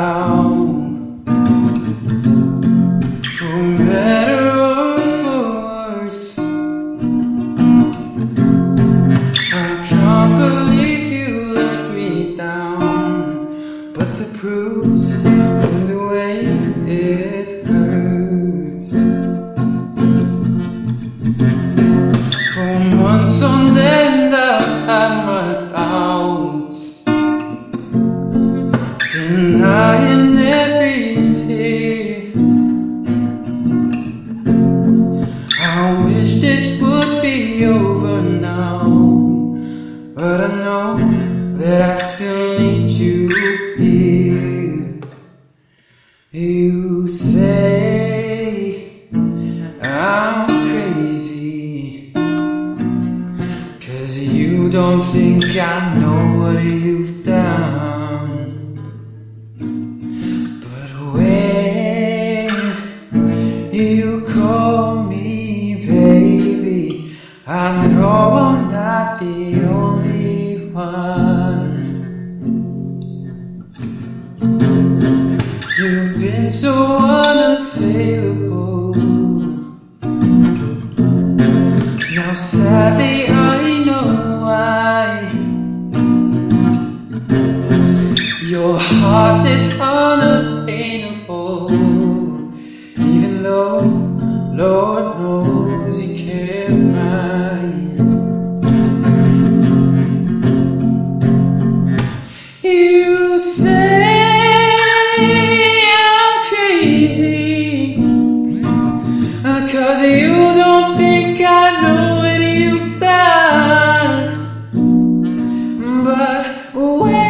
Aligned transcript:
vow 0.00 0.54
for 3.36 3.60
better 3.84 4.48
or 4.70 4.98
for 5.20 5.42
worse. 6.00 6.38
I 9.52 9.68
can't 9.90 10.32
believe 10.44 11.04
you 11.16 11.52
let 11.60 11.80
me 11.96 12.34
down, 12.34 13.92
but 13.96 14.08
the 14.20 14.28
bruise 14.38 15.10
and 15.26 15.82
the 15.92 16.00
way 16.12 16.34
it 17.06 17.48
hurts. 17.70 18.86
For 22.52 22.72
months 23.02 23.42
on 23.42 23.74
now, 38.40 38.88
but 40.14 40.40
I 40.40 40.54
know 40.56 40.96
that 41.58 41.82
I 41.82 41.94
still 41.96 42.58
need 42.58 42.90
you 42.90 43.28
here. 43.76 45.00
You 46.32 47.06
say 47.08 49.08
I'm 49.82 50.46
crazy. 50.46 52.12
Cause 53.80 54.18
you 54.18 54.70
don't 54.70 55.02
think 55.02 55.44
I 55.56 55.94
know 55.98 56.38
what 56.38 56.62
you've 56.64 57.19
the 69.20 69.62
only 69.68 70.70
one. 70.72 71.84
You've 75.78 76.18
been 76.18 76.50
so 76.50 76.72
unavailable. 76.98 78.94
Now 82.16 82.32
sadly 82.34 83.26
I 83.28 83.84
know 83.84 84.06
why 84.42 85.30
Your 88.42 88.78
heart 88.78 89.44
is 89.46 89.80
unattainable 89.80 91.70
Even 92.98 93.42
though 93.42 93.80
Lord 94.54 94.99
crazy. 106.80 107.96
Uh, 109.44 109.60
Cause 109.70 110.02
you 110.02 110.34
don't 110.60 110.96
think 110.96 111.40
I 111.40 111.70
know 111.82 112.16
what 112.22 112.40
you've 112.62 113.00
done 113.00 114.24
But 116.04 116.44
when 116.74 117.20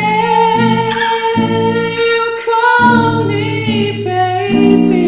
you 1.93 2.21
call 2.47 3.25
me 3.25 4.05
baby 4.05 5.00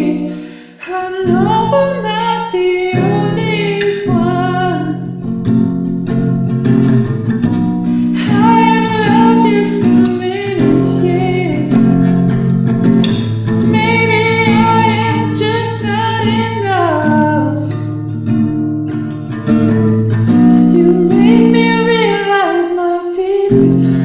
my 23.53 24.02